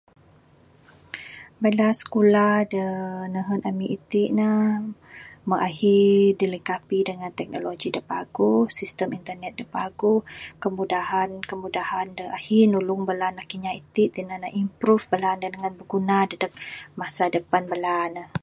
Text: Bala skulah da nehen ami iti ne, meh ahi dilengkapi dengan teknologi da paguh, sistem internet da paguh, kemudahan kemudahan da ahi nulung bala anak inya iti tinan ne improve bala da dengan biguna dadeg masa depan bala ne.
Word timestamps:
Bala 1.61 1.89
skulah 2.01 2.55
da 2.73 2.87
nehen 3.33 3.61
ami 3.69 3.85
iti 3.97 4.23
ne, 4.37 4.49
meh 5.47 5.61
ahi 5.67 5.99
dilengkapi 6.39 6.97
dengan 7.09 7.31
teknologi 7.39 7.87
da 7.95 8.01
paguh, 8.11 8.61
sistem 8.79 9.09
internet 9.19 9.53
da 9.59 9.65
paguh, 9.75 10.19
kemudahan 10.63 11.29
kemudahan 11.49 12.07
da 12.17 12.25
ahi 12.37 12.59
nulung 12.73 13.01
bala 13.09 13.25
anak 13.31 13.49
inya 13.55 13.71
iti 13.81 14.03
tinan 14.15 14.39
ne 14.43 14.49
improve 14.63 15.03
bala 15.11 15.31
da 15.41 15.47
dengan 15.55 15.73
biguna 15.79 16.17
dadeg 16.29 16.53
masa 16.99 17.23
depan 17.35 17.63
bala 17.71 17.97
ne. 18.15 18.23